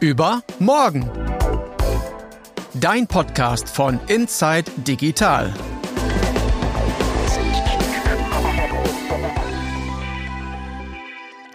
[0.00, 1.08] Über morgen.
[2.74, 5.54] Dein Podcast von Inside Digital.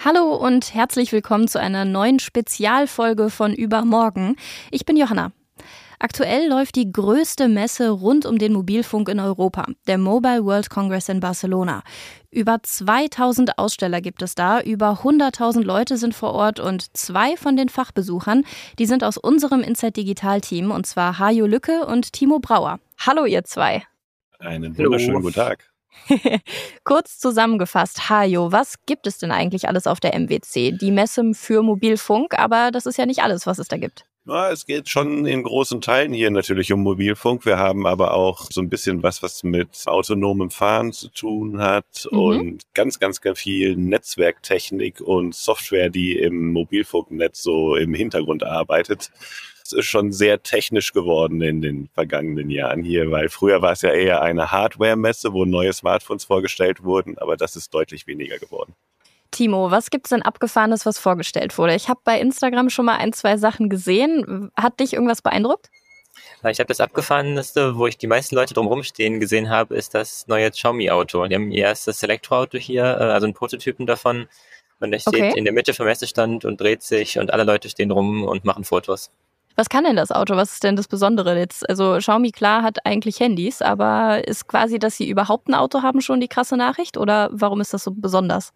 [0.03, 4.35] Hallo und herzlich willkommen zu einer neuen Spezialfolge von Übermorgen.
[4.71, 5.31] Ich bin Johanna.
[6.01, 11.09] Aktuell läuft die größte Messe rund um den Mobilfunk in Europa, der Mobile World Congress
[11.09, 11.83] in Barcelona.
[12.31, 17.57] Über 2000 Aussteller gibt es da, über 100.000 Leute sind vor Ort und zwei von
[17.57, 18.45] den Fachbesuchern,
[18.79, 22.79] die sind aus unserem Inside Digital Team und zwar Hajo Lücke und Timo Brauer.
[22.97, 23.83] Hallo ihr zwei.
[24.39, 25.69] Einen wunderschönen guten Tag.
[26.85, 30.77] Kurz zusammengefasst, Hajo, was gibt es denn eigentlich alles auf der MWC?
[30.77, 34.05] Die Messe für Mobilfunk, aber das ist ja nicht alles, was es da gibt.
[34.25, 37.45] Ja, es geht schon in großen Teilen hier natürlich um Mobilfunk.
[37.45, 42.07] Wir haben aber auch so ein bisschen was, was mit autonomem Fahren zu tun hat
[42.11, 42.19] mhm.
[42.19, 49.09] und ganz, ganz, ganz viel Netzwerktechnik und Software, die im Mobilfunknetz so im Hintergrund arbeitet.
[49.63, 53.83] Es ist schon sehr technisch geworden in den vergangenen Jahren hier, weil früher war es
[53.83, 58.75] ja eher eine Hardware-Messe, wo neue Smartphones vorgestellt wurden, aber das ist deutlich weniger geworden.
[59.31, 61.75] Timo, was gibt's denn Abgefahrenes, was vorgestellt wurde?
[61.75, 64.51] Ich habe bei Instagram schon mal ein, zwei Sachen gesehen.
[64.57, 65.69] Hat dich irgendwas beeindruckt?
[66.49, 70.27] Ich habe das Abgefahrenste, wo ich die meisten Leute drumherum stehen gesehen habe, ist das
[70.27, 71.27] neue Xiaomi-Auto.
[71.27, 74.27] Die haben ihr erstes Elektroauto hier, äh, also einen Prototypen davon.
[74.79, 75.33] Und der steht okay.
[75.35, 78.63] in der Mitte vom Messestand und dreht sich und alle Leute stehen rum und machen
[78.63, 79.11] Fotos.
[79.55, 80.37] Was kann denn das Auto?
[80.37, 81.67] Was ist denn das Besondere jetzt?
[81.69, 85.99] Also Xiaomi klar hat eigentlich Handys, aber ist quasi, dass sie überhaupt ein Auto haben,
[85.99, 86.95] schon die krasse Nachricht?
[86.97, 88.53] Oder warum ist das so besonders?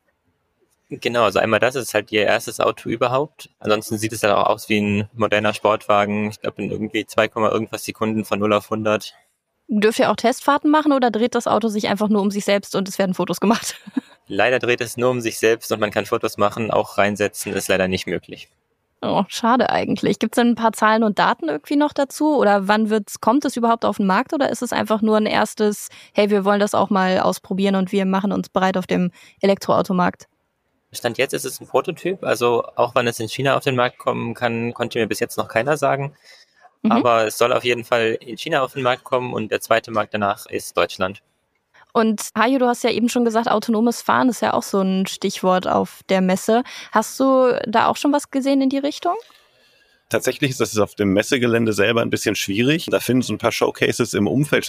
[0.89, 3.50] Genau, also einmal das ist halt ihr erstes Auto überhaupt.
[3.59, 6.30] Ansonsten sieht es dann auch aus wie ein moderner Sportwagen.
[6.30, 9.14] Ich glaube in irgendwie 2, irgendwas Sekunden von 0 auf 100.
[9.67, 12.75] Dürft ihr auch Testfahrten machen oder dreht das Auto sich einfach nur um sich selbst
[12.75, 13.75] und es werden Fotos gemacht?
[14.28, 17.68] Leider dreht es nur um sich selbst und man kann Fotos machen, auch reinsetzen ist
[17.68, 18.50] leider nicht möglich.
[19.02, 20.18] Oh, schade eigentlich.
[20.18, 22.38] Gibt es denn ein paar Zahlen und Daten irgendwie noch dazu?
[22.38, 25.25] Oder wann wird's, kommt es überhaupt auf den Markt oder ist es einfach nur ein
[25.25, 29.12] erstes, hey, wir wollen das auch mal ausprobieren und wir machen uns bereit auf dem
[29.41, 30.28] Elektroautomarkt?
[30.94, 33.98] Stand jetzt ist es ein Prototyp, also auch wann es in China auf den Markt
[33.98, 36.14] kommen kann, konnte mir bis jetzt noch keiner sagen.
[36.81, 36.92] Mhm.
[36.92, 39.92] Aber es soll auf jeden Fall in China auf den Markt kommen und der zweite
[39.92, 41.22] Markt danach ist Deutschland.
[41.94, 45.06] Und Hajo, du hast ja eben schon gesagt, autonomes Fahren ist ja auch so ein
[45.06, 46.64] Stichwort auf der Messe.
[46.92, 49.16] Hast du da auch schon was gesehen in die Richtung?
[50.13, 52.85] Tatsächlich ist das auf dem Messegelände selber ein bisschen schwierig.
[52.85, 54.68] Da finden so ein paar Showcases im Umfeld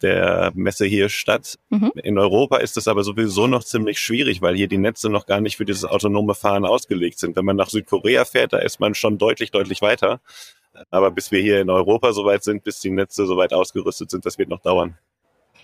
[0.00, 1.58] der Messe hier statt.
[1.70, 1.90] Mhm.
[2.04, 5.40] In Europa ist es aber sowieso noch ziemlich schwierig, weil hier die Netze noch gar
[5.40, 7.34] nicht für dieses autonome Fahren ausgelegt sind.
[7.34, 10.20] Wenn man nach Südkorea fährt, da ist man schon deutlich, deutlich weiter.
[10.90, 14.38] Aber bis wir hier in Europa soweit sind, bis die Netze soweit ausgerüstet sind, das
[14.38, 14.96] wird noch dauern.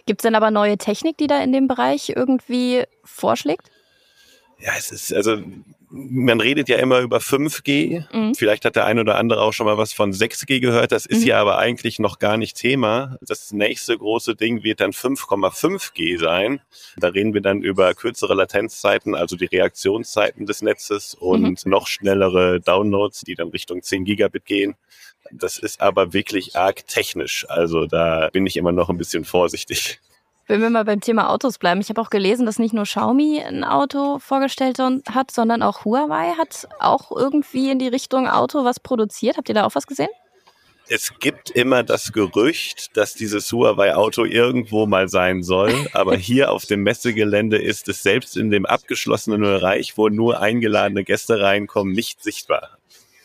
[0.05, 3.71] Gibt es denn aber neue Technik, die da in dem Bereich irgendwie vorschlägt?
[4.65, 5.43] Ja, es ist, also
[5.91, 8.05] man redet ja immer über 5G.
[8.13, 8.35] Mhm.
[8.35, 10.93] Vielleicht hat der ein oder andere auch schon mal was von 6G gehört.
[10.93, 11.27] Das ist mhm.
[11.27, 13.19] ja aber eigentlich noch gar nicht Thema.
[13.21, 16.61] Das nächste große Ding wird dann 5,5G sein.
[16.97, 21.71] Da reden wir dann über kürzere Latenzzeiten, also die Reaktionszeiten des Netzes und mhm.
[21.71, 24.77] noch schnellere Downloads, die dann Richtung 10 Gigabit gehen.
[25.33, 27.47] Das ist aber wirklich arg technisch.
[27.49, 30.01] Also da bin ich immer noch ein bisschen vorsichtig.
[30.53, 33.41] Wenn wir mal beim Thema Autos bleiben, ich habe auch gelesen, dass nicht nur Xiaomi
[33.41, 38.79] ein Auto vorgestellt hat, sondern auch Huawei hat auch irgendwie in die Richtung Auto was
[38.79, 39.39] produziert.
[39.39, 40.11] Habt ihr da auch was gesehen?
[40.91, 46.67] Es gibt immer das Gerücht, dass dieses Huawei-Auto irgendwo mal sein soll, aber hier auf
[46.67, 52.23] dem Messegelände ist es selbst in dem abgeschlossenen Bereich, wo nur eingeladene Gäste reinkommen, nicht
[52.23, 52.77] sichtbar.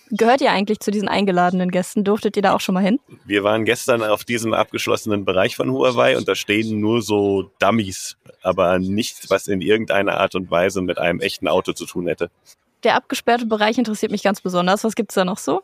[0.09, 2.03] Gehört ihr eigentlich zu diesen eingeladenen Gästen?
[2.03, 2.99] Durftet ihr da auch schon mal hin?
[3.25, 8.17] Wir waren gestern auf diesem abgeschlossenen Bereich von Huawei und da stehen nur so Dummies,
[8.41, 12.29] aber nichts, was in irgendeiner Art und Weise mit einem echten Auto zu tun hätte.
[12.83, 14.83] Der abgesperrte Bereich interessiert mich ganz besonders.
[14.83, 15.63] Was gibt's da noch so?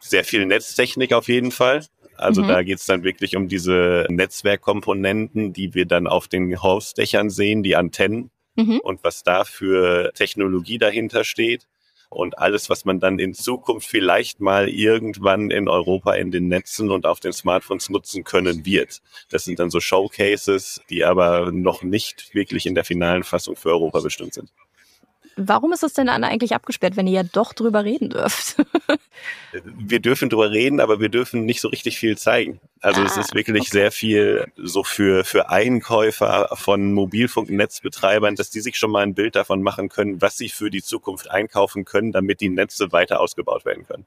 [0.00, 1.84] Sehr viel Netztechnik auf jeden Fall.
[2.16, 2.48] Also mhm.
[2.48, 7.76] da geht's dann wirklich um diese Netzwerkkomponenten, die wir dann auf den Hausdächern sehen, die
[7.76, 8.80] Antennen mhm.
[8.82, 11.66] und was da für Technologie dahinter steht
[12.14, 16.90] und alles, was man dann in Zukunft vielleicht mal irgendwann in Europa in den Netzen
[16.90, 19.00] und auf den Smartphones nutzen können wird.
[19.30, 23.70] Das sind dann so Showcases, die aber noch nicht wirklich in der finalen Fassung für
[23.70, 24.50] Europa bestimmt sind.
[25.36, 28.56] Warum ist es denn dann eigentlich abgesperrt, wenn ihr ja doch drüber reden dürft?
[29.52, 32.60] wir dürfen drüber reden, aber wir dürfen nicht so richtig viel zeigen.
[32.80, 33.70] Also ah, es ist wirklich okay.
[33.70, 39.34] sehr viel so für, für Einkäufer von Mobilfunknetzbetreibern, dass die sich schon mal ein Bild
[39.34, 43.64] davon machen können, was sie für die Zukunft einkaufen können, damit die Netze weiter ausgebaut
[43.64, 44.06] werden können.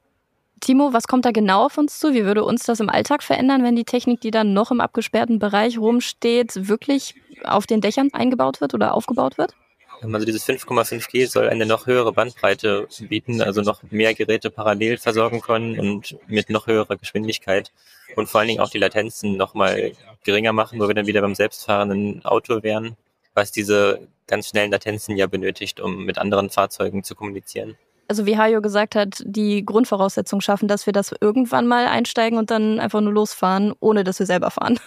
[0.60, 2.14] Timo, was kommt da genau auf uns zu?
[2.14, 5.38] Wie würde uns das im Alltag verändern, wenn die Technik, die dann noch im abgesperrten
[5.38, 7.14] Bereich rumsteht, wirklich
[7.44, 9.54] auf den Dächern eingebaut wird oder aufgebaut wird?
[10.00, 15.40] Also dieses 5,5G soll eine noch höhere Bandbreite bieten, also noch mehr Geräte parallel versorgen
[15.40, 17.72] können und mit noch höherer Geschwindigkeit
[18.16, 19.92] und vor allen Dingen auch die Latenzen nochmal
[20.24, 22.96] geringer machen, wo wir dann wieder beim selbstfahrenden Auto wären,
[23.34, 27.76] was diese ganz schnellen Latenzen ja benötigt, um mit anderen Fahrzeugen zu kommunizieren.
[28.08, 32.50] Also wie Hajo gesagt hat, die Grundvoraussetzungen schaffen, dass wir das irgendwann mal einsteigen und
[32.50, 34.80] dann einfach nur losfahren, ohne dass wir selber fahren.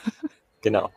[0.64, 0.92] Genau.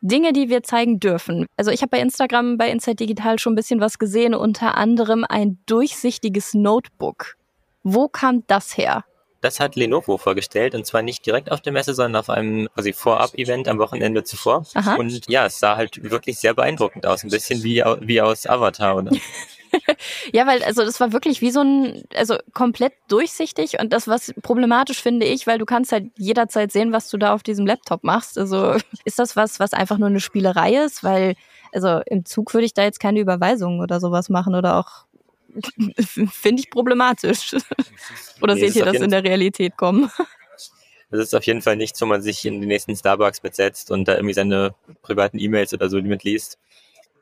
[0.00, 1.46] Dinge, die wir zeigen dürfen.
[1.56, 5.24] Also ich habe bei Instagram, bei Inside Digital schon ein bisschen was gesehen, unter anderem
[5.28, 7.36] ein durchsichtiges Notebook.
[7.82, 9.04] Wo kam das her?
[9.42, 12.92] Das hat Lenovo vorgestellt und zwar nicht direkt auf der Messe, sondern auf einem quasi
[12.92, 14.66] Vorab-Event am Wochenende zuvor.
[14.74, 14.96] Aha.
[14.96, 18.96] Und ja, es sah halt wirklich sehr beeindruckend aus, ein bisschen wie, wie aus Avatar,
[18.96, 19.12] oder?
[20.32, 24.32] ja, weil also das war wirklich wie so ein, also komplett durchsichtig und das, was
[24.42, 28.04] problematisch finde ich, weil du kannst halt jederzeit sehen, was du da auf diesem Laptop
[28.04, 28.38] machst.
[28.38, 31.04] Also ist das was, was einfach nur eine Spielerei ist?
[31.04, 31.34] Weil,
[31.72, 35.06] also im Zug würde ich da jetzt keine Überweisungen oder sowas machen oder auch
[36.30, 37.54] finde ich problematisch.
[38.40, 40.10] oder nee, seht ihr das in der Realität kommen?
[41.10, 44.06] Das ist auf jeden Fall nichts, wo man sich in den nächsten Starbucks mitsetzt und
[44.06, 46.56] da irgendwie seine privaten E-Mails oder so mitliest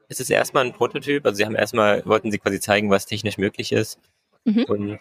[0.09, 1.25] es ist erstmal ein Prototyp.
[1.27, 3.99] Also sie haben erstmal, wollten sie quasi zeigen, was technisch möglich ist.
[4.45, 4.65] Mhm.
[4.65, 4.99] Und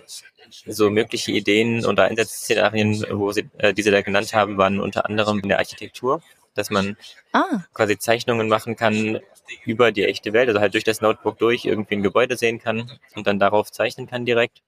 [0.65, 5.39] so mögliche Ideen und Einsatzszenarien, wo sie äh, diese da genannt haben, waren unter anderem
[5.39, 6.21] in der Architektur,
[6.53, 6.97] dass man
[7.33, 7.63] ah.
[7.73, 9.19] quasi Zeichnungen machen kann
[9.63, 12.91] über die echte Welt, also halt durch das Notebook durch irgendwie ein Gebäude sehen kann
[13.15, 14.61] und dann darauf zeichnen kann direkt.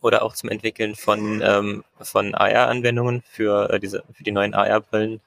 [0.00, 5.20] Oder auch zum Entwickeln von, ähm, von AR-Anwendungen für, äh, diese, für die neuen AR-Brillen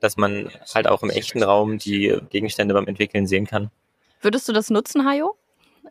[0.00, 3.70] dass man halt auch im echten Raum die Gegenstände beim Entwickeln sehen kann.
[4.22, 5.36] Würdest du das nutzen, Hajo?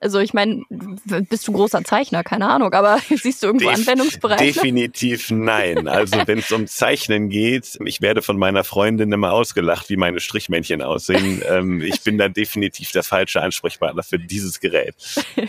[0.01, 4.53] Also ich meine, bist du großer Zeichner, keine Ahnung, aber siehst du irgendwo Def Anwendungsbereiche?
[4.53, 5.87] Definitiv nein.
[5.87, 10.19] Also wenn es um Zeichnen geht, ich werde von meiner Freundin immer ausgelacht, wie meine
[10.19, 11.43] Strichmännchen aussehen.
[11.49, 14.95] ähm, ich bin da definitiv der falsche Ansprechpartner für dieses Gerät.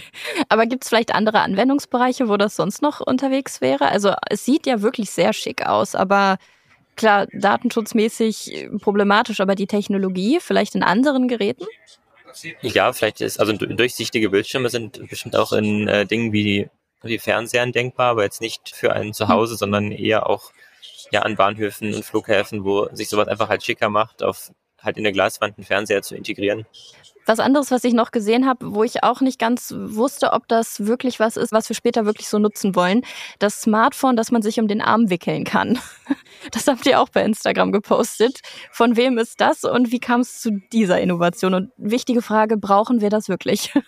[0.49, 3.89] aber gibt es vielleicht andere Anwendungsbereiche, wo das sonst noch unterwegs wäre?
[3.89, 6.39] Also es sieht ja wirklich sehr schick aus, aber
[7.01, 11.65] klar, datenschutzmäßig äh, problematisch, aber die Technologie vielleicht in anderen Geräten?
[12.63, 16.69] Ja, vielleicht ist, also durchsichtige Bildschirme sind bestimmt auch in äh, Dingen wie,
[17.03, 19.59] wie Fernsehern denkbar, aber jetzt nicht für ein Zuhause, hm.
[19.59, 20.53] sondern eher auch
[21.11, 25.03] ja an Bahnhöfen und Flughäfen, wo sich sowas einfach halt schicker macht, auf halt in
[25.03, 26.67] der Glaswand einen Fernseher zu integrieren.
[27.31, 30.87] Was anderes, was ich noch gesehen habe, wo ich auch nicht ganz wusste, ob das
[30.87, 33.03] wirklich was ist, was wir später wirklich so nutzen wollen.
[33.39, 35.79] Das Smartphone, das man sich um den Arm wickeln kann.
[36.53, 38.41] Das habt ihr auch bei Instagram gepostet.
[38.73, 41.55] Von wem ist das und wie kam es zu dieser Innovation?
[41.55, 43.73] Und wichtige Frage, brauchen wir das wirklich?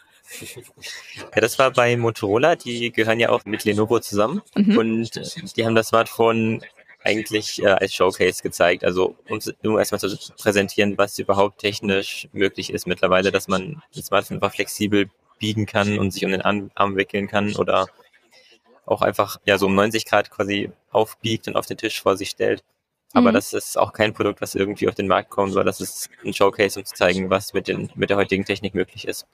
[1.34, 4.78] Ja, das war bei Motorola, die gehören ja auch mit Lenovo zusammen mhm.
[4.78, 6.62] und die haben das Smartphone
[7.04, 8.84] eigentlich äh, als Showcase gezeigt.
[8.84, 14.06] Also um, um erstmal zu präsentieren, was überhaupt technisch möglich ist mittlerweile, dass man das
[14.06, 17.88] Smartphone einfach flexibel biegen kann und sich um den Arm, wickeln kann oder
[18.86, 22.30] auch einfach ja so um 90 Grad quasi aufbiegt und auf den Tisch vor sich
[22.30, 22.62] stellt.
[23.12, 23.34] Aber mhm.
[23.34, 26.32] das ist auch kein Produkt, was irgendwie auf den Markt kommt, weil das ist ein
[26.32, 29.26] Showcase, um zu zeigen, was mit, den, mit der heutigen Technik möglich ist.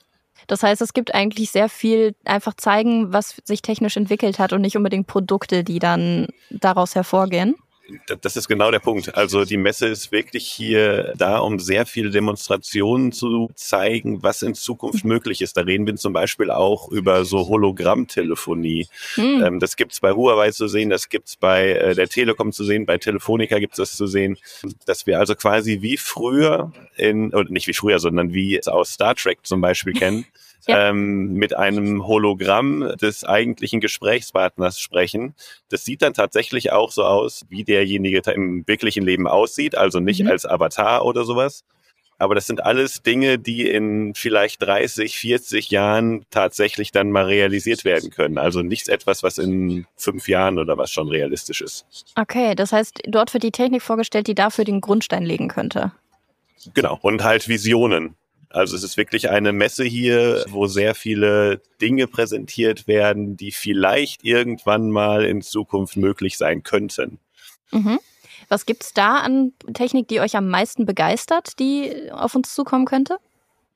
[0.46, 4.60] Das heißt, es gibt eigentlich sehr viel einfach zeigen, was sich technisch entwickelt hat und
[4.60, 7.54] nicht unbedingt Produkte, die dann daraus hervorgehen.
[8.20, 9.14] Das ist genau der Punkt.
[9.14, 14.54] Also die Messe ist wirklich hier da, um sehr viele Demonstrationen zu zeigen, was in
[14.54, 15.56] Zukunft möglich ist.
[15.56, 18.88] Da reden wir zum Beispiel auch über so Hologrammtelefonie.
[19.14, 19.42] Hm.
[19.42, 22.84] Ähm, das gibt's bei Huawei zu sehen, das gibt's bei äh, der Telekom zu sehen,
[22.84, 24.36] bei Telefonica gibt's das zu sehen,
[24.84, 28.92] dass wir also quasi wie früher in, oder nicht wie früher, sondern wie es aus
[28.92, 30.26] Star Trek zum Beispiel kennen,
[30.66, 30.90] ja.
[30.90, 35.34] ähm, mit einem Hologramm des eigentlichen Gesprächspartners sprechen.
[35.68, 40.22] Das sieht dann tatsächlich auch so aus, wie derjenige im wirklichen Leben aussieht, also nicht
[40.22, 40.30] mhm.
[40.30, 41.64] als Avatar oder sowas.
[42.20, 47.84] Aber das sind alles Dinge, die in vielleicht 30, 40 Jahren tatsächlich dann mal realisiert
[47.84, 48.38] werden können.
[48.38, 51.86] Also nichts etwas, was in fünf Jahren oder was schon realistisch ist.
[52.16, 55.92] Okay, das heißt, dort wird die Technik vorgestellt, die dafür den Grundstein legen könnte.
[56.74, 58.16] Genau, und halt Visionen.
[58.50, 64.24] Also es ist wirklich eine Messe hier, wo sehr viele Dinge präsentiert werden, die vielleicht
[64.24, 67.20] irgendwann mal in Zukunft möglich sein könnten.
[67.70, 67.98] Mhm.
[68.48, 73.18] Was gibt's da an Technik, die euch am meisten begeistert, die auf uns zukommen könnte?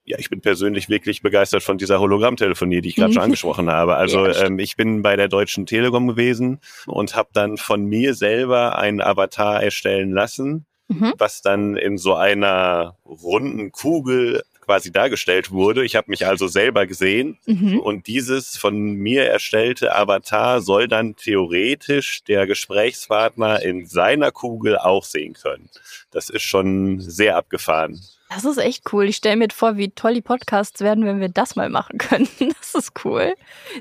[0.05, 3.97] ja, ich bin persönlich wirklich begeistert von dieser Hologrammtelefonie, die ich gerade schon angesprochen habe.
[3.97, 8.15] Also ja, ähm, ich bin bei der Deutschen Telekom gewesen und habe dann von mir
[8.15, 11.13] selber einen Avatar erstellen lassen, mhm.
[11.19, 14.43] was dann in so einer runden Kugel
[14.73, 15.85] quasi dargestellt wurde.
[15.85, 17.79] Ich habe mich also selber gesehen mhm.
[17.79, 25.05] und dieses von mir erstellte Avatar soll dann theoretisch der Gesprächspartner in seiner Kugel auch
[25.05, 25.69] sehen können.
[26.11, 28.01] Das ist schon sehr abgefahren.
[28.31, 29.05] Das ist echt cool.
[29.11, 32.55] Ich stelle mir vor, wie toll die Podcasts werden, wenn wir das mal machen könnten.
[32.73, 33.35] Das ist cool.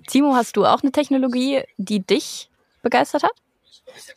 [0.07, 2.49] Timo, hast du auch eine Technologie, die dich
[2.81, 3.31] begeistert hat?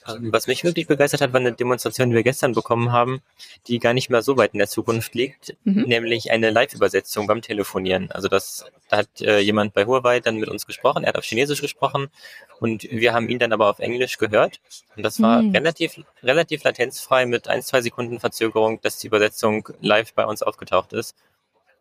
[0.06, 3.22] Ähm, was mich wirklich begeistert hat, war eine Demonstration, die wir gestern bekommen haben,
[3.66, 5.82] die gar nicht mehr so weit in der Zukunft liegt, mhm.
[5.82, 8.10] nämlich eine Live-Übersetzung beim Telefonieren.
[8.10, 11.24] Also das, da hat äh, jemand bei Huawei dann mit uns gesprochen, er hat auf
[11.24, 12.08] Chinesisch gesprochen
[12.60, 14.60] und wir haben ihn dann aber auf Englisch gehört.
[14.96, 15.50] Und das war mhm.
[15.52, 20.92] relativ, relativ latenzfrei mit ein, zwei Sekunden Verzögerung, dass die Übersetzung live bei uns aufgetaucht
[20.92, 21.14] ist.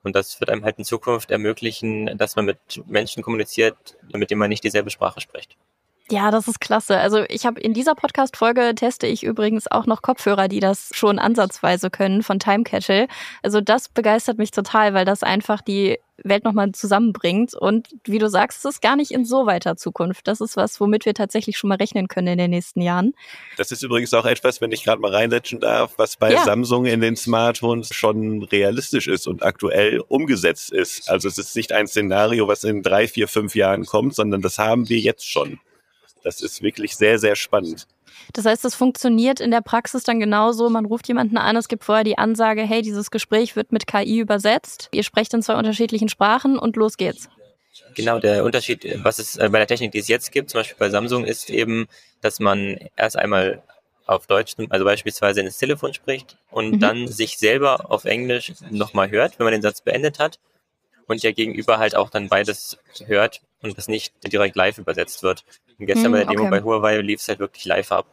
[0.04, 2.58] Und das wird einem halt in Zukunft ermöglichen, dass man mit
[2.88, 5.56] Menschen kommuniziert, mit denen man nicht dieselbe Sprache spricht.
[6.14, 7.00] Ja, das ist klasse.
[7.00, 11.18] Also ich habe in dieser Podcast-Folge teste ich übrigens auch noch Kopfhörer, die das schon
[11.18, 13.08] ansatzweise können von Time Catchel.
[13.42, 17.56] Also das begeistert mich total, weil das einfach die Welt nochmal zusammenbringt.
[17.56, 20.28] Und wie du sagst, es ist gar nicht in so weiter Zukunft.
[20.28, 23.16] Das ist was, womit wir tatsächlich schon mal rechnen können in den nächsten Jahren.
[23.58, 26.44] Das ist übrigens auch etwas, wenn ich gerade mal reinletschen darf, was bei ja.
[26.44, 31.10] Samsung in den Smartphones schon realistisch ist und aktuell umgesetzt ist.
[31.10, 34.60] Also es ist nicht ein Szenario, was in drei, vier, fünf Jahren kommt, sondern das
[34.60, 35.60] haben wir jetzt schon.
[36.24, 37.88] Das ist wirklich sehr, sehr spannend.
[38.34, 40.70] Das heißt, das funktioniert in der Praxis dann genauso.
[40.70, 44.20] Man ruft jemanden an, es gibt vorher die Ansage, hey, dieses Gespräch wird mit KI
[44.20, 44.90] übersetzt.
[44.92, 47.30] Ihr sprecht in zwei unterschiedlichen Sprachen und los geht's.
[47.96, 50.78] Genau, der Unterschied, was es äh, bei der Technik, die es jetzt gibt, zum Beispiel
[50.78, 51.88] bei Samsung, ist eben,
[52.22, 53.64] dass man erst einmal
[54.06, 56.80] auf Deutsch, also beispielsweise ins Telefon spricht und mhm.
[56.80, 60.40] dann sich selber auf Englisch nochmal hört, wenn man den Satz beendet hat
[61.08, 65.44] und der Gegenüber halt auch dann beides hört und das nicht direkt live übersetzt wird.
[65.80, 66.52] Und gestern hm, bei der Demo okay.
[66.52, 68.06] bei Huawei lief es halt wirklich live ab.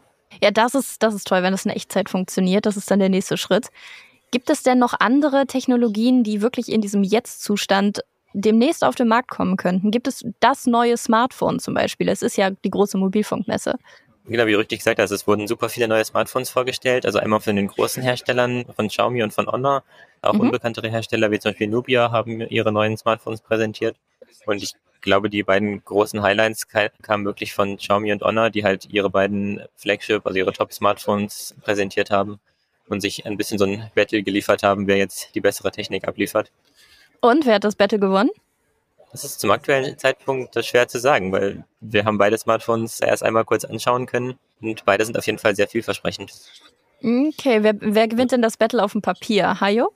[0.43, 2.67] Ja, das ist, das ist toll, wenn das in Echtzeit funktioniert.
[2.67, 3.69] Das ist dann der nächste Schritt.
[4.31, 9.29] Gibt es denn noch andere Technologien, die wirklich in diesem Jetzt-Zustand demnächst auf den Markt
[9.29, 9.91] kommen könnten?
[9.91, 12.09] Gibt es das neue Smartphone zum Beispiel?
[12.09, 13.75] Es ist ja die große Mobilfunkmesse.
[14.27, 17.05] Genau, wie du richtig gesagt hast, es wurden super viele neue Smartphones vorgestellt.
[17.05, 19.83] Also einmal von den großen Herstellern, von Xiaomi und von Honor.
[20.23, 20.41] Auch mhm.
[20.41, 23.97] unbekanntere Hersteller wie zum Beispiel Nubia haben ihre neuen Smartphones präsentiert.
[24.47, 28.87] Und ich glaube, die beiden großen Highlights kamen wirklich von Xiaomi und Honor, die halt
[28.91, 32.39] ihre beiden Flagship, also ihre Top-Smartphones präsentiert haben
[32.89, 36.51] und sich ein bisschen so ein Battle geliefert haben, wer jetzt die bessere Technik abliefert.
[37.21, 38.31] Und wer hat das Battle gewonnen?
[39.13, 43.45] Das ist zum aktuellen Zeitpunkt schwer zu sagen, weil wir haben beide Smartphones erst einmal
[43.45, 46.33] kurz anschauen können und beide sind auf jeden Fall sehr vielversprechend.
[47.03, 49.61] Okay, wer, wer gewinnt denn das Battle auf dem Papier?
[49.61, 49.93] Hayo?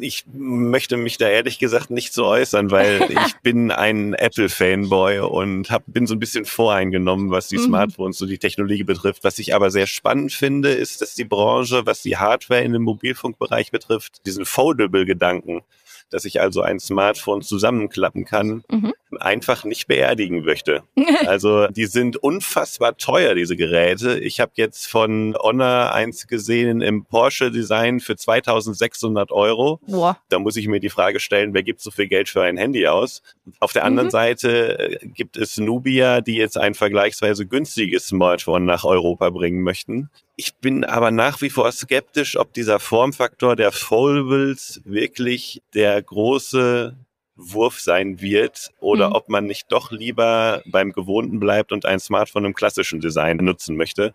[0.00, 5.70] ich möchte mich da ehrlich gesagt nicht so äußern, weil ich bin ein Apple-Fanboy und
[5.70, 7.64] hab, bin so ein bisschen voreingenommen, was die mhm.
[7.64, 9.24] Smartphones und die Technologie betrifft.
[9.24, 12.82] Was ich aber sehr spannend finde, ist, dass die Branche, was die Hardware in dem
[12.82, 15.62] Mobilfunkbereich betrifft, diesen Foldable-Gedanken,
[16.10, 18.92] dass ich also ein Smartphone zusammenklappen kann, mhm.
[19.18, 20.82] einfach nicht beerdigen möchte.
[21.26, 24.18] also die sind unfassbar teuer, diese Geräte.
[24.18, 29.80] Ich habe jetzt von Honor eins gesehen im Porsche-Design für 2600 Euro.
[29.86, 30.18] Boah.
[30.28, 32.86] Da muss ich mir die Frage stellen, wer gibt so viel Geld für ein Handy
[32.86, 33.22] aus?
[33.58, 34.12] Auf der anderen mhm.
[34.12, 40.10] Seite äh, gibt es Nubia, die jetzt ein vergleichsweise günstiges Smartphone nach Europa bringen möchten.
[40.40, 46.96] Ich bin aber nach wie vor skeptisch, ob dieser Formfaktor der Foldables wirklich der große
[47.34, 49.16] Wurf sein wird oder mhm.
[49.16, 53.76] ob man nicht doch lieber beim Gewohnten bleibt und ein Smartphone im klassischen Design nutzen
[53.76, 54.14] möchte.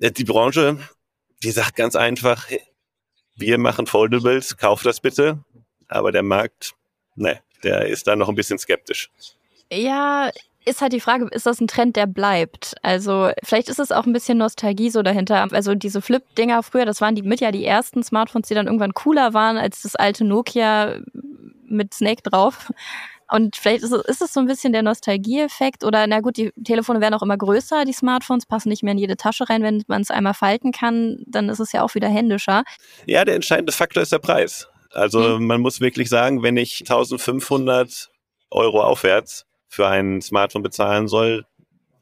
[0.00, 0.78] Äh, die Branche,
[1.42, 2.48] die sagt ganz einfach,
[3.36, 5.44] wir machen Foldables, kauf das bitte.
[5.86, 6.72] Aber der Markt,
[7.14, 9.10] ne, der ist da noch ein bisschen skeptisch.
[9.70, 10.30] Ja,
[10.64, 12.74] ist halt die Frage, ist das ein Trend, der bleibt?
[12.82, 15.46] Also vielleicht ist es auch ein bisschen Nostalgie so dahinter.
[15.52, 18.94] Also diese Flip-Dinger früher, das waren die mit ja die ersten Smartphones, die dann irgendwann
[18.94, 21.00] cooler waren als das alte Nokia
[21.66, 22.70] mit Snake drauf.
[23.30, 26.52] Und vielleicht ist es, ist es so ein bisschen der Nostalgieeffekt oder na gut, die
[26.62, 29.62] Telefone werden auch immer größer, die Smartphones passen nicht mehr in jede Tasche rein.
[29.62, 32.64] Wenn man es einmal falten kann, dann ist es ja auch wieder händischer.
[33.06, 34.68] Ja, der entscheidende Faktor ist der Preis.
[34.92, 35.46] Also hm.
[35.46, 38.10] man muss wirklich sagen, wenn ich 1500
[38.50, 41.44] Euro aufwärts für ein Smartphone bezahlen soll,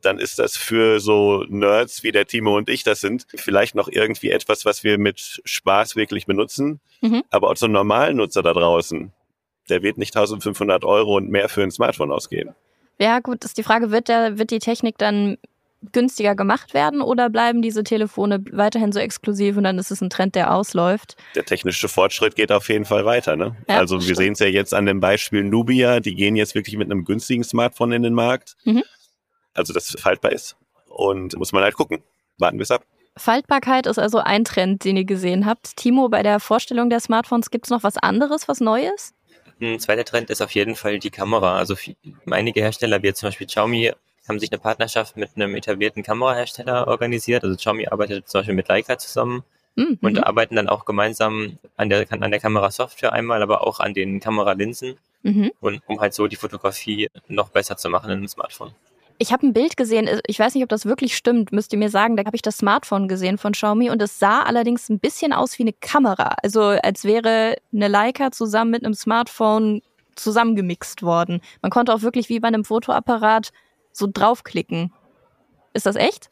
[0.02, 3.88] dann ist das für so Nerds wie der Timo und ich das sind, vielleicht noch
[3.88, 6.81] irgendwie etwas, was wir mit Spaß wirklich benutzen.
[7.00, 7.23] Mhm.
[7.31, 9.12] Aber auch so ein normalen Nutzer da draußen,
[9.69, 12.55] der wird nicht 1500 Euro und mehr für ein Smartphone ausgeben.
[12.99, 15.38] Ja, gut, ist die Frage, wird, der, wird die Technik dann
[15.92, 20.10] günstiger gemacht werden oder bleiben diese Telefone weiterhin so exklusiv und dann ist es ein
[20.10, 21.16] Trend, der ausläuft?
[21.34, 23.36] Der technische Fortschritt geht auf jeden Fall weiter.
[23.36, 23.56] Ne?
[23.68, 26.76] Ja, also wir sehen es ja jetzt an dem Beispiel Nubia, die gehen jetzt wirklich
[26.76, 28.56] mit einem günstigen Smartphone in den Markt.
[28.64, 28.84] Mhm.
[29.54, 32.02] Also das faltbar ist und muss man halt gucken.
[32.38, 32.84] Warten wir es ab.
[33.16, 35.76] Faltbarkeit ist also ein Trend, den ihr gesehen habt.
[35.76, 39.14] Timo, bei der Vorstellung der Smartphones gibt es noch was anderes, was neu ist?
[39.60, 41.56] Ein zweiter Trend ist auf jeden Fall die Kamera.
[41.56, 41.76] Also
[42.30, 43.92] einige Hersteller, wie zum Beispiel Xiaomi,
[44.29, 47.45] haben sich eine Partnerschaft mit einem etablierten Kamerahersteller organisiert.
[47.45, 49.43] Also Xiaomi arbeitet zum Beispiel mit Leica zusammen
[49.75, 49.99] mhm.
[50.00, 54.21] und arbeiten dann auch gemeinsam an der, an der Kamerasoftware einmal, aber auch an den
[54.21, 55.52] Kameralinsen, mhm.
[55.61, 58.73] und, um halt so die Fotografie noch besser zu machen in einem Smartphone.
[59.19, 61.91] Ich habe ein Bild gesehen, ich weiß nicht, ob das wirklich stimmt, müsst ihr mir
[61.91, 62.17] sagen.
[62.17, 65.59] Da habe ich das Smartphone gesehen von Xiaomi und es sah allerdings ein bisschen aus
[65.59, 66.35] wie eine Kamera.
[66.43, 69.83] Also als wäre eine Leica zusammen mit einem Smartphone
[70.17, 71.41] zusammengemixt worden.
[71.61, 73.52] Man konnte auch wirklich wie bei einem Fotoapparat
[73.92, 74.92] so draufklicken.
[75.72, 76.30] Ist das echt?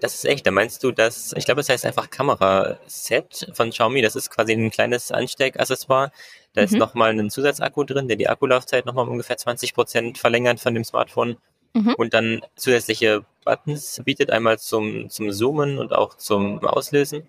[0.00, 0.46] Das ist echt.
[0.46, 4.02] Da meinst du das, ich glaube, es heißt einfach Kameraset von Xiaomi.
[4.02, 6.10] Das ist quasi ein kleines Ansteckaccessoire.
[6.54, 6.64] Da mhm.
[6.64, 10.74] ist nochmal ein Zusatzakku drin, der die Akkulaufzeit nochmal um ungefähr 20 Prozent verlängert von
[10.74, 11.36] dem Smartphone
[11.74, 11.94] mhm.
[11.94, 17.28] und dann zusätzliche Buttons bietet, einmal zum, zum Zoomen und auch zum Auslösen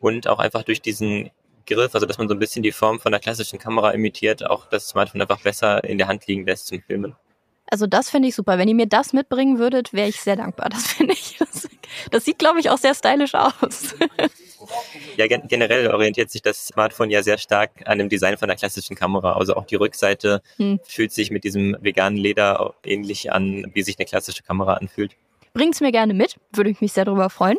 [0.00, 1.30] und auch einfach durch diesen
[1.66, 4.66] Griff, also dass man so ein bisschen die Form von der klassischen Kamera imitiert, auch
[4.66, 7.14] das Smartphone einfach besser in der Hand liegen lässt zum Filmen.
[7.70, 8.58] Also das finde ich super.
[8.58, 10.68] Wenn ihr mir das mitbringen würdet, wäre ich sehr dankbar.
[10.68, 11.38] Das finde ich.
[11.38, 11.68] Das,
[12.10, 13.94] das sieht, glaube ich, auch sehr stylisch aus.
[15.16, 18.56] Ja, gen generell orientiert sich das Smartphone ja sehr stark an dem Design von der
[18.56, 19.32] klassischen Kamera.
[19.34, 20.80] Also auch die Rückseite hm.
[20.84, 25.16] fühlt sich mit diesem veganen Leder ähnlich an, wie sich eine klassische Kamera anfühlt.
[25.52, 27.58] Bringt's mir gerne mit, würde ich mich sehr darüber freuen.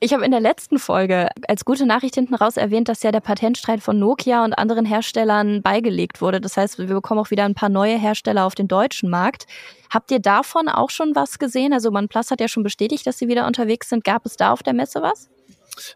[0.00, 3.20] Ich habe in der letzten Folge als gute Nachricht hinten raus erwähnt, dass ja der
[3.20, 6.40] Patentstreit von Nokia und anderen Herstellern beigelegt wurde.
[6.40, 9.46] Das heißt, wir bekommen auch wieder ein paar neue Hersteller auf den deutschen Markt.
[9.90, 11.72] Habt ihr davon auch schon was gesehen?
[11.72, 14.04] Also OnePlus hat ja schon bestätigt, dass sie wieder unterwegs sind.
[14.04, 15.28] Gab es da auf der Messe was?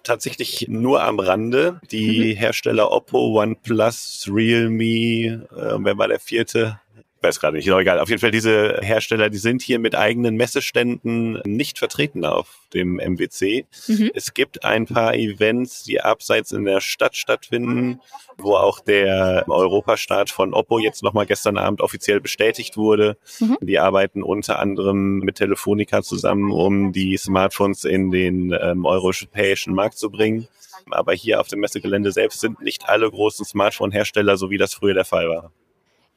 [0.03, 1.81] tatsächlich nur am Rande.
[1.91, 2.39] Die mhm.
[2.39, 6.81] Hersteller Oppo, OnePlus, Realme, äh, wer war der vierte?
[7.23, 7.99] Weiß gerade nicht, ist auch egal.
[7.99, 12.99] Auf jeden Fall diese Hersteller, die sind hier mit eigenen Messeständen nicht vertreten auf dem
[12.99, 13.67] MWC.
[13.89, 14.11] Mhm.
[14.15, 18.01] Es gibt ein paar Events, die abseits in der Stadt stattfinden,
[18.39, 23.17] wo auch der Europastart von Oppo jetzt nochmal gestern Abend offiziell bestätigt wurde.
[23.39, 23.59] Mhm.
[23.61, 29.99] Die arbeiten unter anderem mit Telefonica zusammen, um die Smartphones in den ähm, europäischen Markt
[29.99, 30.49] zu bringen.
[30.91, 34.95] Aber hier auf dem Messegelände selbst sind nicht alle großen Smartphone-Hersteller, so wie das früher
[34.95, 35.53] der Fall war.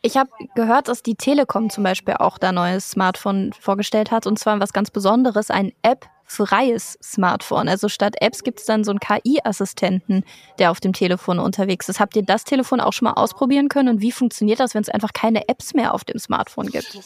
[0.06, 4.38] Ich habe gehört, dass die Telekom zum Beispiel auch da neues Smartphone vorgestellt hat und
[4.38, 7.70] zwar was ganz Besonderes, ein App-freies Smartphone.
[7.70, 10.26] Also statt Apps gibt es dann so einen KI-Assistenten,
[10.60, 12.02] der auf dem Telefon unterwegs ist.
[12.02, 14.90] Habt ihr das Telefon auch schon mal ausprobieren können und wie funktioniert das, wenn es
[14.90, 17.00] einfach keine Apps mehr auf dem Smartphone gibt?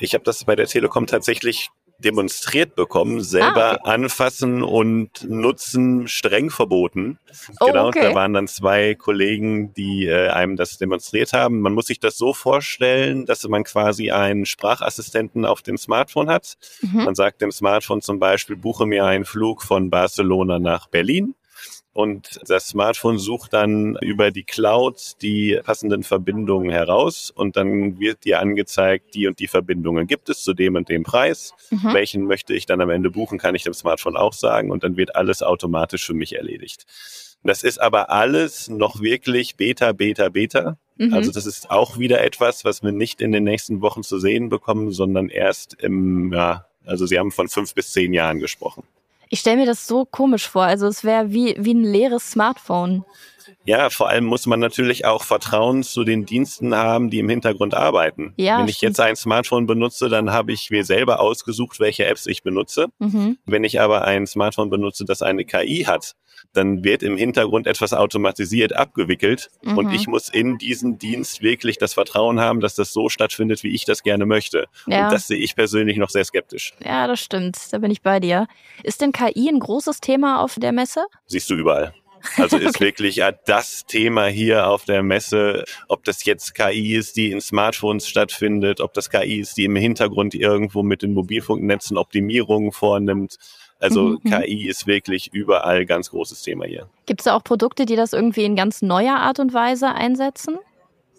[0.00, 1.70] Ich habe das bei der Telekom tatsächlich
[2.04, 3.90] demonstriert bekommen, selber ah, okay.
[3.90, 7.18] anfassen und nutzen streng verboten.
[7.60, 8.02] Oh, genau, okay.
[8.02, 11.60] da waren dann zwei Kollegen, die äh, einem das demonstriert haben.
[11.60, 16.56] Man muss sich das so vorstellen, dass man quasi einen Sprachassistenten auf dem Smartphone hat.
[16.82, 17.04] Mhm.
[17.04, 21.34] Man sagt dem Smartphone zum Beispiel, buche mir einen Flug von Barcelona nach Berlin.
[21.92, 28.24] Und das Smartphone sucht dann über die Cloud die passenden Verbindungen heraus und dann wird
[28.24, 31.52] dir angezeigt, die und die Verbindungen gibt es zu dem und dem Preis.
[31.70, 31.92] Mhm.
[31.92, 34.96] Welchen möchte ich dann am Ende buchen, kann ich dem Smartphone auch sagen und dann
[34.96, 36.86] wird alles automatisch für mich erledigt.
[37.42, 40.76] Das ist aber alles noch wirklich Beta, Beta, Beta.
[40.96, 41.14] Mhm.
[41.14, 44.48] Also das ist auch wieder etwas, was wir nicht in den nächsten Wochen zu sehen
[44.48, 48.84] bekommen, sondern erst im, ja, also Sie haben von fünf bis zehn Jahren gesprochen.
[49.32, 50.64] Ich stelle mir das so komisch vor.
[50.64, 53.04] Also es wäre wie, wie ein leeres Smartphone.
[53.64, 57.74] Ja, vor allem muss man natürlich auch Vertrauen zu den Diensten haben, die im Hintergrund
[57.74, 58.34] arbeiten.
[58.36, 58.90] Ja, Wenn ich stimmt.
[58.90, 62.86] jetzt ein Smartphone benutze, dann habe ich mir selber ausgesucht, welche Apps ich benutze.
[62.98, 63.38] Mhm.
[63.46, 66.14] Wenn ich aber ein Smartphone benutze, das eine KI hat,
[66.52, 69.78] dann wird im Hintergrund etwas automatisiert abgewickelt mhm.
[69.78, 73.74] und ich muss in diesen Dienst wirklich das Vertrauen haben, dass das so stattfindet, wie
[73.74, 74.66] ich das gerne möchte.
[74.86, 75.04] Ja.
[75.04, 76.74] Und das sehe ich persönlich noch sehr skeptisch.
[76.84, 77.56] Ja, das stimmt.
[77.72, 78.46] Da bin ich bei dir.
[78.82, 81.04] Ist denn KI ein großes Thema auf der Messe?
[81.26, 81.94] Siehst du überall.
[82.36, 82.84] Also ist okay.
[82.84, 87.40] wirklich ja, das Thema hier auf der Messe, ob das jetzt KI ist, die in
[87.40, 93.36] Smartphones stattfindet, ob das KI ist, die im Hintergrund irgendwo mit den Mobilfunknetzen Optimierungen vornimmt.
[93.78, 94.18] Also mhm.
[94.22, 94.30] mhm.
[94.30, 96.88] KI ist wirklich überall ganz großes Thema hier.
[97.06, 100.58] Gibt es da auch Produkte, die das irgendwie in ganz neuer Art und Weise einsetzen?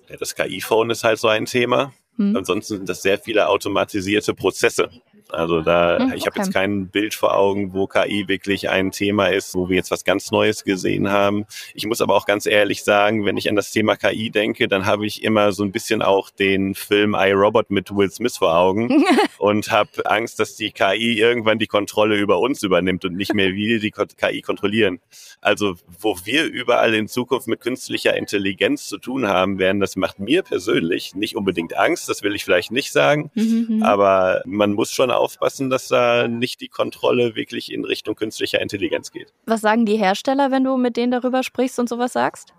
[0.10, 1.94] Ja, das KI-Phone ist halt so ein Thema.
[2.18, 2.36] Mhm.
[2.36, 4.90] Ansonsten sind das sehr viele automatisierte Prozesse.
[5.34, 9.28] Also da, mhm, ich habe jetzt kein Bild vor Augen, wo KI wirklich ein Thema
[9.28, 11.46] ist, wo wir jetzt was ganz Neues gesehen haben.
[11.74, 14.86] Ich muss aber auch ganz ehrlich sagen, wenn ich an das Thema KI denke, dann
[14.86, 19.04] habe ich immer so ein bisschen auch den Film iRobot mit Will Smith vor Augen
[19.38, 23.54] und habe Angst, dass die KI irgendwann die Kontrolle über uns übernimmt und nicht mehr
[23.54, 25.00] wir die KI kontrollieren.
[25.41, 30.20] Also wo wir überall in Zukunft mit künstlicher Intelligenz zu tun haben werden, das macht
[30.20, 33.84] mir persönlich nicht unbedingt Angst, das will ich vielleicht nicht sagen, mhm, mhm.
[33.84, 39.12] aber man muss schon aufpassen, dass da nicht die Kontrolle wirklich in Richtung künstlicher Intelligenz
[39.12, 39.34] geht.
[39.46, 42.54] Was sagen die Hersteller, wenn du mit denen darüber sprichst und sowas sagst?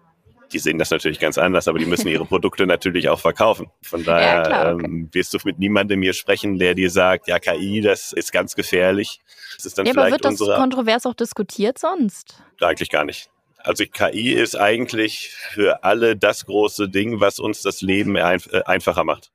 [0.53, 3.71] die sehen das natürlich ganz anders, aber die müssen ihre Produkte natürlich auch verkaufen.
[3.83, 4.85] Von daher ja, klar, okay.
[4.85, 8.55] ähm, wirst du mit niemandem hier sprechen, der dir sagt, ja, KI, das ist ganz
[8.55, 9.21] gefährlich.
[9.57, 10.57] Das ist dann ja, vielleicht aber wird das unsere...
[10.57, 12.43] kontrovers auch diskutiert sonst?
[12.61, 13.31] Eigentlich gar nicht.
[13.59, 18.63] Also KI ist eigentlich für alle das große Ding, was uns das Leben ein, äh,
[18.65, 19.31] einfacher macht.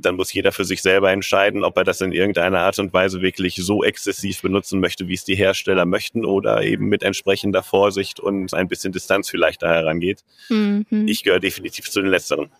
[0.00, 3.22] Dann muss jeder für sich selber entscheiden, ob er das in irgendeiner Art und Weise
[3.22, 8.20] wirklich so exzessiv benutzen möchte, wie es die Hersteller möchten oder eben mit entsprechender Vorsicht
[8.20, 10.24] und ein bisschen Distanz vielleicht da herangeht.
[10.48, 10.84] Mhm.
[11.06, 12.50] Ich gehöre definitiv zu den Letzteren.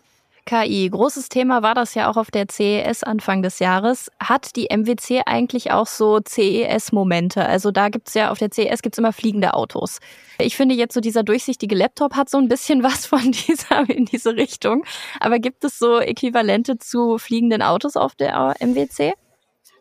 [0.46, 0.88] KI.
[0.88, 4.10] Großes Thema war das ja auch auf der CES Anfang des Jahres.
[4.20, 7.44] Hat die MWC eigentlich auch so CES-Momente?
[7.44, 9.98] Also da gibt's ja auf der CES gibt's immer fliegende Autos.
[10.38, 14.06] Ich finde jetzt so dieser durchsichtige Laptop hat so ein bisschen was von dieser in
[14.06, 14.84] diese Richtung.
[15.20, 19.12] Aber gibt es so Äquivalente zu fliegenden Autos auf der MWC?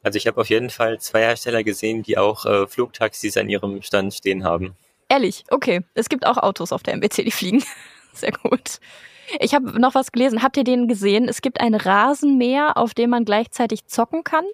[0.02, 3.82] Also ich habe auf jeden Fall zwei Hersteller gesehen, die auch äh, Flugtaxis an ihrem
[3.82, 4.76] Stand stehen haben.
[5.10, 5.82] Ehrlich, okay.
[5.94, 7.64] Es gibt auch Autos auf der MWC, die fliegen.
[8.14, 8.80] Sehr gut.
[9.40, 10.44] Ich habe noch was gelesen.
[10.44, 11.28] Habt ihr den gesehen?
[11.28, 14.46] Es gibt ein Rasenmäher, auf dem man gleichzeitig zocken kann.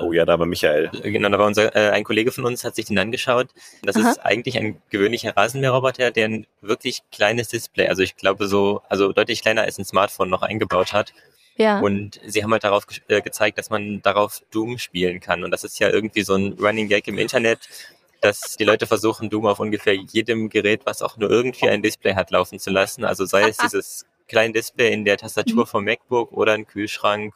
[0.00, 0.90] Oh ja, da war Michael.
[1.02, 3.48] Genau, da war unser, äh, ein Kollege von uns, hat sich den angeschaut.
[3.82, 4.10] Das Aha.
[4.10, 9.12] ist eigentlich ein gewöhnlicher Rasenmäherroboter, der ein wirklich kleines Display, also ich glaube so, also
[9.12, 11.12] deutlich kleiner als ein Smartphone noch eingebaut hat.
[11.56, 11.80] Ja.
[11.80, 15.42] Und sie haben halt darauf ge äh, gezeigt, dass man darauf Doom spielen kann.
[15.42, 17.68] Und das ist ja irgendwie so ein Running Gag im Internet,
[18.20, 22.14] dass die Leute versuchen, Doom auf ungefähr jedem Gerät, was auch nur irgendwie ein Display
[22.14, 23.04] hat, laufen zu lassen.
[23.04, 25.66] Also sei es dieses kleine Display in der Tastatur mhm.
[25.66, 27.34] vom MacBook oder ein Kühlschrank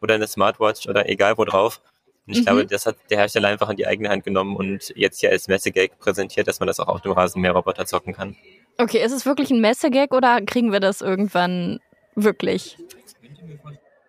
[0.00, 1.80] oder eine Smartwatch oder egal wo drauf.
[2.26, 2.44] Und ich mhm.
[2.44, 5.48] glaube, das hat der Hersteller einfach in die eigene Hand genommen und jetzt hier als
[5.48, 8.36] Messegag präsentiert, dass man das auch auf dem Rasenmäherroboter zocken kann.
[8.78, 11.80] Okay, ist es wirklich ein Messegag oder kriegen wir das irgendwann
[12.14, 12.78] wirklich?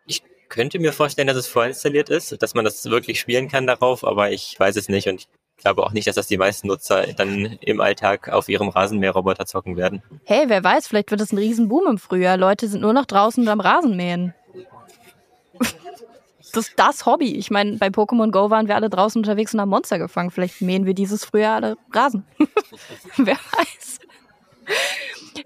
[0.08, 4.04] Ich könnte mir vorstellen, dass es vorinstalliert ist, dass man das wirklich spielen kann darauf,
[4.04, 7.58] aber ich weiß es nicht und glaube auch nicht, dass das die meisten Nutzer dann
[7.62, 10.04] im Alltag auf ihrem Rasenmäherroboter zocken werden.
[10.26, 12.38] Hey, wer weiß, vielleicht wird das ein Riesenboom im Frühjahr.
[12.38, 14.34] Leute sind nur noch draußen am Rasenmähen.
[16.54, 17.36] Das ist das Hobby.
[17.36, 20.32] Ich meine, bei Pokémon Go waren wir alle draußen unterwegs und haben Monster gefangen.
[20.32, 22.26] Vielleicht mähen wir dieses Frühjahr alle Rasen.
[23.18, 24.00] wer weiß.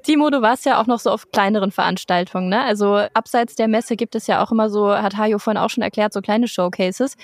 [0.04, 2.62] Timo, du warst ja auch noch so auf kleineren Veranstaltungen, ne?
[2.62, 5.82] Also abseits der Messe gibt es ja auch immer so, hat Hajo vorhin auch schon
[5.82, 7.18] erklärt, so kleine Showcases.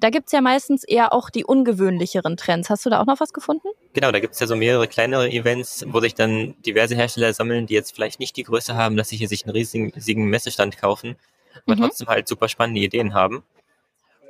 [0.00, 2.70] Da gibt's ja meistens eher auch die ungewöhnlicheren Trends.
[2.70, 3.68] Hast du da auch noch was gefunden?
[3.94, 7.74] Genau, da gibt's ja so mehrere kleinere Events, wo sich dann diverse Hersteller sammeln, die
[7.74, 11.16] jetzt vielleicht nicht die Größe haben, dass sie hier sich einen riesigen Messestand kaufen,
[11.66, 11.80] aber mhm.
[11.80, 13.42] trotzdem halt super spannende Ideen haben.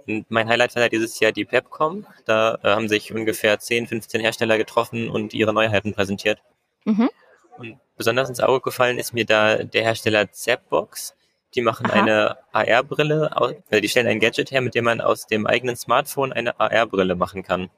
[0.06, 2.06] Und mein Highlight war ja dieses Jahr die Pepcom.
[2.24, 6.40] Da äh, haben sich ungefähr 10, 15 Hersteller getroffen und ihre Neuheiten präsentiert.
[6.86, 7.10] Mhm.
[7.58, 11.14] Und besonders ins Auge gefallen ist mir da der Hersteller Zapbox.
[11.54, 11.94] Die machen Aha.
[11.94, 16.32] eine AR-Brille, äh, die stellen ein Gadget her, mit dem man aus dem eigenen Smartphone
[16.32, 17.70] eine AR-Brille machen kann.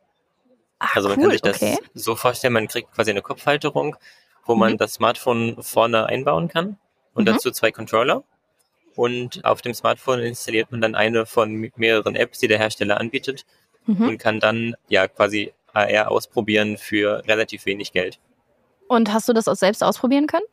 [0.80, 1.78] Ach, also man cool, kann sich das okay.
[1.94, 3.96] so vorstellen, man kriegt quasi eine Kopfhalterung,
[4.44, 4.60] wo mhm.
[4.60, 6.78] man das Smartphone vorne einbauen kann
[7.14, 7.32] und mhm.
[7.32, 8.24] dazu zwei Controller.
[8.96, 13.44] Und auf dem Smartphone installiert man dann eine von mehreren Apps, die der Hersteller anbietet
[13.86, 14.08] mhm.
[14.08, 18.18] und kann dann ja quasi AR ausprobieren für relativ wenig Geld.
[18.88, 20.44] Und hast du das auch selbst ausprobieren können?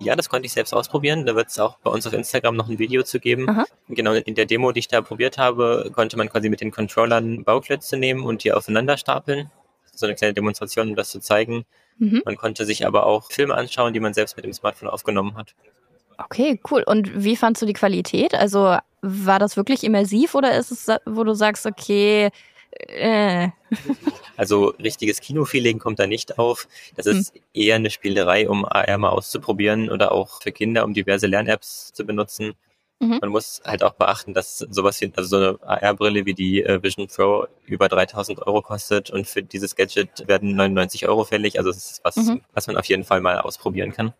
[0.00, 1.26] Ja, das konnte ich selbst ausprobieren.
[1.26, 3.48] Da wird es auch bei uns auf Instagram noch ein Video zu geben.
[3.48, 3.66] Aha.
[3.88, 7.44] Genau in der Demo, die ich da probiert habe, konnte man quasi mit den Controllern
[7.44, 9.50] Bauklötze nehmen und die aufeinander stapeln.
[9.94, 11.66] So eine kleine Demonstration, um das zu zeigen.
[11.98, 12.22] Mhm.
[12.24, 15.54] Man konnte sich aber auch Filme anschauen, die man selbst mit dem Smartphone aufgenommen hat.
[16.16, 16.82] Okay, cool.
[16.86, 18.34] Und wie fandst du die Qualität?
[18.34, 22.30] Also war das wirklich immersiv oder ist es, wo du sagst, okay,
[22.70, 23.48] äh.
[24.36, 26.66] Also richtiges Kinofeeling kommt da nicht auf.
[26.96, 27.42] Das ist hm.
[27.52, 32.06] eher eine Spielerei, um AR mal auszuprobieren oder auch für Kinder, um diverse Lern-Apps zu
[32.06, 32.54] benutzen.
[33.00, 33.18] Mhm.
[33.20, 36.82] Man muss halt auch beachten, dass sowas wie, also so eine AR-Brille wie die äh,
[36.82, 41.58] Vision Pro über 3000 Euro kostet und für dieses Gadget werden 99 Euro fällig.
[41.58, 42.42] Also es ist was, mhm.
[42.52, 44.12] was man auf jeden Fall mal ausprobieren kann.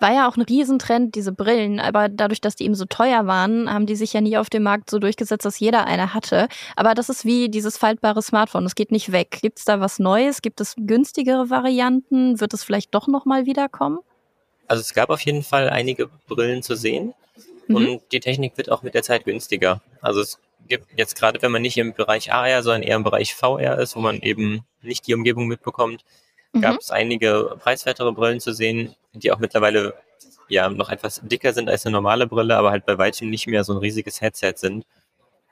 [0.00, 3.72] War ja auch ein Riesentrend, diese Brillen, aber dadurch, dass die eben so teuer waren,
[3.72, 6.48] haben die sich ja nie auf dem Markt so durchgesetzt, dass jeder eine hatte.
[6.76, 9.38] Aber das ist wie dieses faltbare Smartphone, das geht nicht weg.
[9.42, 10.42] Gibt es da was Neues?
[10.42, 12.40] Gibt es günstigere Varianten?
[12.40, 14.00] Wird es vielleicht doch nochmal wiederkommen?
[14.66, 17.14] Also es gab auf jeden Fall einige Brillen zu sehen
[17.68, 17.76] mhm.
[17.76, 19.80] und die Technik wird auch mit der Zeit günstiger.
[20.00, 23.34] Also es gibt jetzt gerade, wenn man nicht im Bereich AR, sondern eher im Bereich
[23.34, 26.04] VR ist, wo man eben nicht die Umgebung mitbekommt,
[26.54, 26.60] mhm.
[26.60, 29.94] gab es einige preiswertere Brillen zu sehen, die auch mittlerweile
[30.48, 33.64] ja noch etwas dicker sind als eine normale Brille, aber halt bei weitem nicht mehr
[33.64, 34.86] so ein riesiges Headset sind.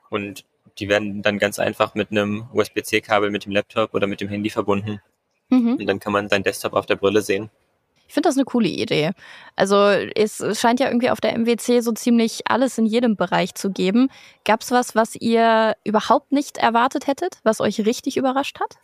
[0.09, 0.45] Und
[0.79, 4.49] die werden dann ganz einfach mit einem USB-C-Kabel mit dem Laptop oder mit dem Handy
[4.49, 5.01] verbunden.
[5.49, 5.77] Mhm.
[5.77, 7.49] Und dann kann man seinen Desktop auf der Brille sehen.
[8.07, 9.11] Ich finde das eine coole Idee.
[9.55, 13.71] Also es scheint ja irgendwie auf der MWC so ziemlich alles in jedem Bereich zu
[13.71, 14.09] geben.
[14.45, 18.77] Gab es was, was ihr überhaupt nicht erwartet hättet, was euch richtig überrascht hat?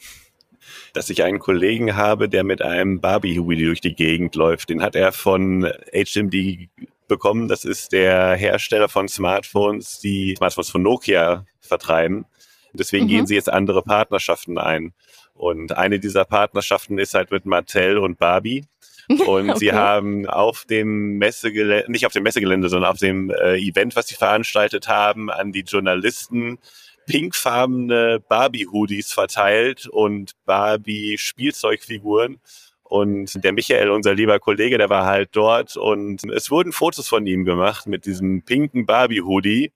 [0.94, 4.70] Dass ich einen Kollegen habe, der mit einem Barbie-Hoodie durch die Gegend läuft.
[4.70, 6.70] Den hat er von HMD
[7.08, 7.48] bekommen.
[7.48, 12.26] Das ist der Hersteller von Smartphones, die Smartphones von Nokia vertreiben.
[12.74, 13.10] Deswegen mhm.
[13.10, 14.94] gehen sie jetzt andere Partnerschaften ein.
[15.34, 18.66] Und eine dieser Partnerschaften ist halt mit Mattel und Barbie.
[19.26, 19.58] Und okay.
[19.58, 24.08] sie haben auf dem Messegelände, nicht auf dem Messegelände, sondern auf dem äh, Event, was
[24.08, 26.60] sie veranstaltet haben, an die Journalisten
[27.10, 32.40] pinkfarbene Barbie-Hoodies verteilt und Barbie-Spielzeugfiguren.
[32.84, 37.26] Und der Michael, unser lieber Kollege, der war halt dort und es wurden Fotos von
[37.26, 39.72] ihm gemacht mit diesem pinken Barbie-Hoodie.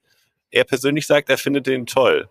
[0.50, 2.28] Er persönlich sagt, er findet den toll.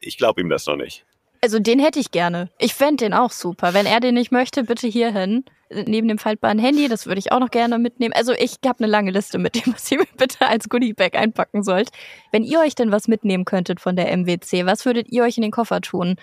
[0.00, 1.04] Ich glaube ihm das noch nicht.
[1.40, 2.50] Also den hätte ich gerne.
[2.58, 3.74] Ich fände den auch super.
[3.74, 5.44] Wenn er den nicht möchte, bitte hierhin.
[5.70, 8.14] Neben dem faltbaren Handy, das würde ich auch noch gerne mitnehmen.
[8.14, 11.62] Also ich habe eine lange Liste mit dem, was ihr mir bitte als Goodiebag einpacken
[11.64, 11.90] sollt.
[12.30, 15.42] Wenn ihr euch denn was mitnehmen könntet von der MWC, was würdet ihr euch in
[15.42, 16.16] den Koffer tun?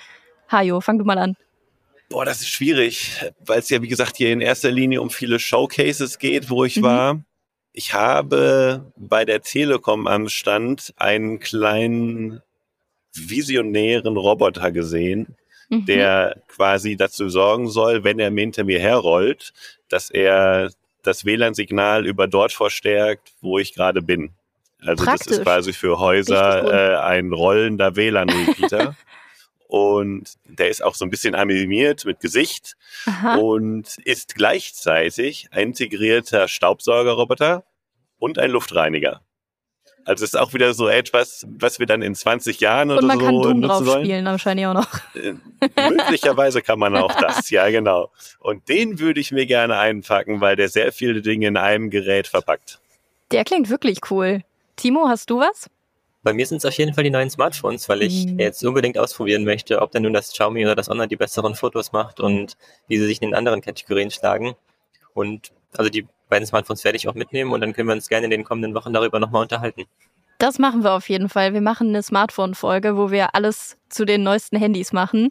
[0.49, 1.35] Hajo, fang du mal an.
[2.09, 5.39] Boah, das ist schwierig, weil es ja, wie gesagt, hier in erster Linie um viele
[5.39, 6.83] Showcases geht, wo ich mhm.
[6.83, 7.23] war.
[7.73, 12.41] Ich habe bei der Telekom am Stand einen kleinen
[13.13, 15.35] visionären Roboter gesehen,
[15.69, 15.85] mhm.
[15.85, 19.53] der quasi dazu sorgen soll, wenn er hinter mir herrollt,
[19.89, 20.71] dass er
[21.03, 24.31] das WLAN-Signal über dort verstärkt, wo ich gerade bin.
[24.79, 25.27] Also Praktisch.
[25.27, 28.95] das ist quasi für Häuser äh, ein rollender WLAN-Repeater.
[29.67, 33.37] und der ist auch so ein bisschen animiert mit Gesicht Aha.
[33.37, 37.63] und ist gleichzeitig ein integrierter Staubsaugerroboter
[38.19, 39.21] und ein Luftreiniger.
[40.05, 43.07] Also es ist auch wieder so etwas, was wir dann in 20 Jahren oder so
[43.07, 43.35] nutzen sollen.
[43.35, 44.89] Und man kann Doom drauf spielen, wahrscheinlich auch noch.
[45.15, 45.33] Äh,
[45.89, 48.11] möglicherweise kann man auch das, ja genau.
[48.39, 52.27] Und den würde ich mir gerne einpacken, weil der sehr viele Dinge in einem Gerät
[52.27, 52.79] verpackt.
[53.31, 54.41] Der klingt wirklich cool.
[54.75, 55.69] Timo, hast du was?
[56.23, 58.39] Bei mir sind es auf jeden Fall die neuen Smartphones, weil ich mhm.
[58.39, 61.91] jetzt unbedingt ausprobieren möchte, ob dann nun das Xiaomi oder das Honor die besseren Fotos
[61.91, 64.55] macht und wie sie sich in den anderen Kategorien schlagen.
[65.13, 68.25] Und also die beiden Smartphones werde ich auch mitnehmen und dann können wir uns gerne
[68.25, 69.83] in den kommenden Wochen darüber nochmal unterhalten.
[70.39, 71.53] Das machen wir auf jeden Fall.
[71.53, 75.29] Wir machen eine Smartphone-Folge, wo wir alles zu den neuesten Handys machen.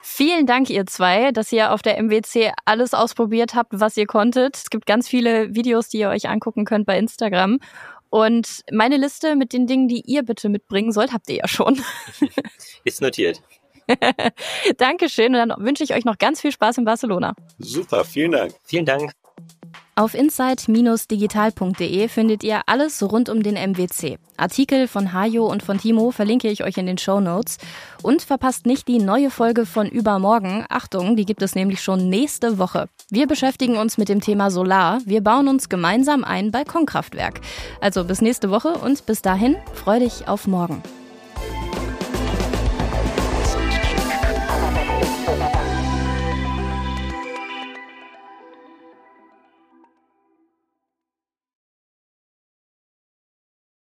[0.00, 4.56] Vielen Dank, ihr zwei, dass ihr auf der MWC alles ausprobiert habt, was ihr konntet.
[4.56, 7.58] Es gibt ganz viele Videos, die ihr euch angucken könnt bei Instagram.
[8.10, 11.80] Und meine Liste mit den Dingen, die ihr bitte mitbringen sollt, habt ihr ja schon.
[12.84, 13.40] Ist notiert.
[14.76, 17.34] Dankeschön und dann wünsche ich euch noch ganz viel Spaß in Barcelona.
[17.58, 18.54] Super, vielen Dank.
[18.64, 19.12] Vielen Dank.
[19.96, 24.18] Auf insight-digital.de findet ihr alles rund um den MWC.
[24.36, 27.58] Artikel von Hajo und von Timo verlinke ich euch in den Show Notes.
[28.02, 30.66] Und verpasst nicht die neue Folge von Übermorgen.
[30.68, 32.88] Achtung, die gibt es nämlich schon nächste Woche.
[33.08, 34.98] Wir beschäftigen uns mit dem Thema Solar.
[35.04, 37.40] Wir bauen uns gemeinsam ein Balkonkraftwerk.
[37.80, 40.82] Also bis nächste Woche und bis dahin freu dich auf morgen.